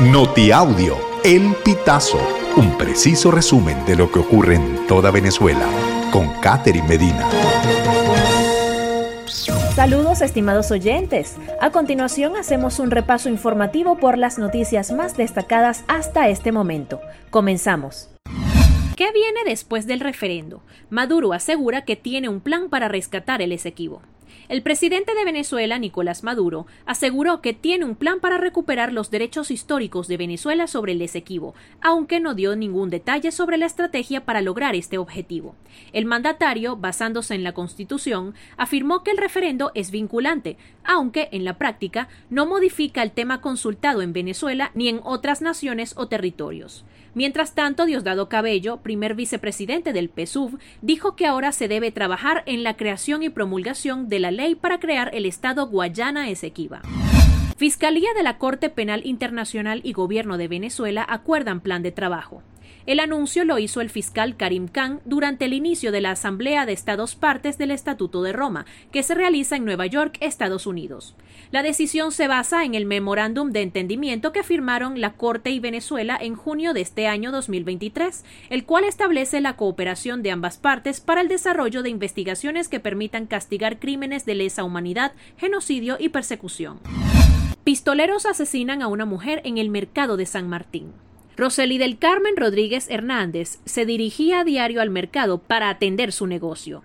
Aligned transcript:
Notiaudio, 0.00 0.98
El 1.24 1.54
Pitazo, 1.64 2.20
un 2.58 2.76
preciso 2.76 3.30
resumen 3.30 3.82
de 3.86 3.96
lo 3.96 4.12
que 4.12 4.18
ocurre 4.18 4.56
en 4.56 4.86
toda 4.86 5.10
Venezuela, 5.10 5.66
con 6.12 6.28
Catherine 6.42 6.86
Medina. 6.86 7.26
Saludos 9.74 10.20
estimados 10.20 10.70
oyentes. 10.70 11.36
A 11.62 11.70
continuación 11.70 12.36
hacemos 12.36 12.78
un 12.78 12.90
repaso 12.90 13.30
informativo 13.30 13.96
por 13.96 14.18
las 14.18 14.38
noticias 14.38 14.92
más 14.92 15.16
destacadas 15.16 15.82
hasta 15.88 16.28
este 16.28 16.52
momento. 16.52 17.00
Comenzamos. 17.30 18.10
¿Qué 18.96 19.10
viene 19.12 19.44
después 19.46 19.86
del 19.86 20.00
referendo? 20.00 20.62
Maduro 20.90 21.32
asegura 21.32 21.86
que 21.86 21.96
tiene 21.96 22.28
un 22.28 22.40
plan 22.40 22.68
para 22.68 22.88
rescatar 22.88 23.40
el 23.40 23.52
Esequibo. 23.52 24.02
El 24.48 24.62
presidente 24.62 25.14
de 25.14 25.24
Venezuela, 25.24 25.78
Nicolás 25.78 26.22
Maduro, 26.22 26.66
aseguró 26.84 27.40
que 27.40 27.52
tiene 27.52 27.84
un 27.84 27.96
plan 27.96 28.20
para 28.20 28.38
recuperar 28.38 28.92
los 28.92 29.10
derechos 29.10 29.50
históricos 29.50 30.08
de 30.08 30.16
Venezuela 30.16 30.66
sobre 30.66 30.92
el 30.92 31.02
Esequibo, 31.02 31.54
aunque 31.80 32.20
no 32.20 32.34
dio 32.34 32.54
ningún 32.54 32.90
detalle 32.90 33.32
sobre 33.32 33.56
la 33.56 33.66
estrategia 33.66 34.24
para 34.24 34.42
lograr 34.42 34.74
este 34.74 34.98
objetivo. 34.98 35.54
El 35.92 36.04
mandatario, 36.04 36.76
basándose 36.76 37.34
en 37.34 37.44
la 37.44 37.54
Constitución, 37.54 38.34
afirmó 38.56 39.02
que 39.02 39.10
el 39.10 39.18
referendo 39.18 39.72
es 39.74 39.90
vinculante, 39.90 40.56
aunque 40.84 41.28
en 41.32 41.44
la 41.44 41.58
práctica 41.58 42.08
no 42.30 42.46
modifica 42.46 43.02
el 43.02 43.10
tema 43.10 43.40
consultado 43.40 44.02
en 44.02 44.12
Venezuela 44.12 44.70
ni 44.74 44.88
en 44.88 45.00
otras 45.02 45.42
naciones 45.42 45.94
o 45.96 46.08
territorios. 46.08 46.84
Mientras 47.16 47.54
tanto, 47.54 47.86
Diosdado 47.86 48.28
Cabello, 48.28 48.82
primer 48.82 49.14
vicepresidente 49.14 49.94
del 49.94 50.10
PSUV, 50.10 50.58
dijo 50.82 51.16
que 51.16 51.24
ahora 51.24 51.50
se 51.50 51.66
debe 51.66 51.90
trabajar 51.90 52.42
en 52.44 52.62
la 52.62 52.76
creación 52.76 53.22
y 53.22 53.30
promulgación 53.30 54.10
de 54.10 54.18
la 54.18 54.30
ley 54.30 54.54
para 54.54 54.80
crear 54.80 55.10
el 55.14 55.24
Estado 55.24 55.66
Guayana 55.66 56.28
Esequiba. 56.28 56.82
Fiscalía 57.56 58.10
de 58.14 58.22
la 58.22 58.36
Corte 58.36 58.68
Penal 58.68 59.00
Internacional 59.06 59.80
y 59.82 59.94
Gobierno 59.94 60.36
de 60.36 60.46
Venezuela 60.46 61.06
acuerdan 61.08 61.62
plan 61.62 61.82
de 61.82 61.90
trabajo. 61.90 62.42
El 62.84 63.00
anuncio 63.00 63.46
lo 63.46 63.58
hizo 63.58 63.80
el 63.80 63.88
fiscal 63.88 64.36
Karim 64.36 64.68
Khan 64.68 65.00
durante 65.06 65.46
el 65.46 65.54
inicio 65.54 65.90
de 65.90 66.02
la 66.02 66.10
Asamblea 66.10 66.66
de 66.66 66.74
Estados 66.74 67.14
Partes 67.16 67.56
del 67.56 67.70
Estatuto 67.70 68.22
de 68.22 68.34
Roma, 68.34 68.66
que 68.92 69.02
se 69.02 69.14
realiza 69.14 69.56
en 69.56 69.64
Nueva 69.64 69.86
York, 69.86 70.18
Estados 70.20 70.66
Unidos. 70.66 71.16
La 71.50 71.62
decisión 71.62 72.12
se 72.12 72.28
basa 72.28 72.64
en 72.64 72.74
el 72.74 72.84
memorándum 72.84 73.50
de 73.50 73.62
entendimiento 73.62 74.32
que 74.32 74.42
firmaron 74.42 75.00
la 75.00 75.14
Corte 75.14 75.48
y 75.48 75.58
Venezuela 75.58 76.18
en 76.20 76.36
junio 76.36 76.74
de 76.74 76.82
este 76.82 77.08
año 77.08 77.32
2023, 77.32 78.22
el 78.50 78.66
cual 78.66 78.84
establece 78.84 79.40
la 79.40 79.56
cooperación 79.56 80.22
de 80.22 80.30
ambas 80.30 80.58
partes 80.58 81.00
para 81.00 81.22
el 81.22 81.28
desarrollo 81.28 81.82
de 81.82 81.88
investigaciones 81.88 82.68
que 82.68 82.80
permitan 82.80 83.26
castigar 83.26 83.78
crímenes 83.78 84.26
de 84.26 84.34
lesa 84.34 84.62
humanidad, 84.62 85.12
genocidio 85.38 85.96
y 85.98 86.10
persecución. 86.10 86.80
Pistoleros 87.66 88.26
asesinan 88.26 88.80
a 88.80 88.86
una 88.86 89.06
mujer 89.06 89.40
en 89.42 89.58
el 89.58 89.70
mercado 89.70 90.16
de 90.16 90.24
San 90.24 90.48
Martín. 90.48 90.92
Rosely 91.36 91.78
del 91.78 91.98
Carmen 91.98 92.36
Rodríguez 92.36 92.88
Hernández 92.88 93.58
se 93.64 93.84
dirigía 93.84 94.38
a 94.38 94.44
diario 94.44 94.80
al 94.80 94.90
mercado 94.90 95.38
para 95.38 95.68
atender 95.68 96.12
su 96.12 96.28
negocio. 96.28 96.84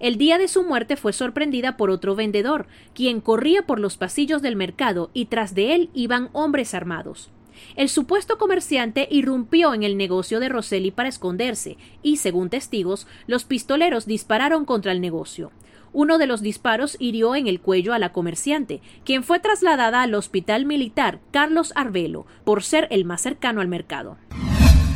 El 0.00 0.16
día 0.16 0.38
de 0.38 0.48
su 0.48 0.62
muerte 0.62 0.96
fue 0.96 1.12
sorprendida 1.12 1.76
por 1.76 1.90
otro 1.90 2.16
vendedor, 2.16 2.66
quien 2.94 3.20
corría 3.20 3.66
por 3.66 3.78
los 3.78 3.98
pasillos 3.98 4.40
del 4.40 4.56
mercado 4.56 5.10
y 5.12 5.26
tras 5.26 5.54
de 5.54 5.74
él 5.74 5.90
iban 5.92 6.30
hombres 6.32 6.72
armados. 6.72 7.28
El 7.76 7.90
supuesto 7.90 8.38
comerciante 8.38 9.08
irrumpió 9.10 9.74
en 9.74 9.82
el 9.82 9.98
negocio 9.98 10.40
de 10.40 10.48
Roseli 10.48 10.92
para 10.92 11.10
esconderse 11.10 11.76
y, 12.02 12.16
según 12.16 12.48
testigos, 12.48 13.06
los 13.26 13.44
pistoleros 13.44 14.06
dispararon 14.06 14.64
contra 14.64 14.92
el 14.92 15.02
negocio. 15.02 15.52
Uno 15.92 16.18
de 16.18 16.26
los 16.26 16.40
disparos 16.40 16.96
hirió 16.98 17.34
en 17.34 17.46
el 17.46 17.60
cuello 17.60 17.92
a 17.92 17.98
la 17.98 18.12
comerciante, 18.12 18.80
quien 19.04 19.22
fue 19.22 19.40
trasladada 19.40 20.02
al 20.02 20.14
Hospital 20.14 20.64
Militar 20.64 21.20
Carlos 21.30 21.72
Arbelo 21.76 22.26
por 22.44 22.62
ser 22.62 22.88
el 22.90 23.04
más 23.04 23.20
cercano 23.20 23.60
al 23.60 23.68
mercado. 23.68 24.16